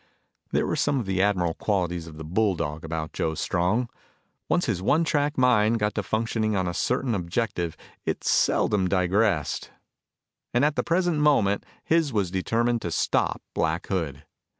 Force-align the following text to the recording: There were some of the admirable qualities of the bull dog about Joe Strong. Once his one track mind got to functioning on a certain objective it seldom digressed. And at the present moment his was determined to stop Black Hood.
There 0.51 0.65
were 0.65 0.75
some 0.75 0.99
of 0.99 1.05
the 1.05 1.21
admirable 1.21 1.53
qualities 1.53 2.07
of 2.07 2.17
the 2.17 2.23
bull 2.23 2.55
dog 2.55 2.83
about 2.83 3.13
Joe 3.13 3.35
Strong. 3.35 3.87
Once 4.49 4.65
his 4.65 4.81
one 4.81 5.03
track 5.03 5.37
mind 5.37 5.77
got 5.77 5.93
to 5.93 6.01
functioning 6.01 6.55
on 6.55 6.67
a 6.67 6.73
certain 6.73 7.13
objective 7.13 7.77
it 8.03 8.23
seldom 8.23 8.87
digressed. 8.87 9.69
And 10.55 10.65
at 10.65 10.75
the 10.75 10.81
present 10.81 11.19
moment 11.19 11.67
his 11.83 12.11
was 12.11 12.31
determined 12.31 12.81
to 12.81 12.89
stop 12.89 13.43
Black 13.53 13.85
Hood. 13.89 14.23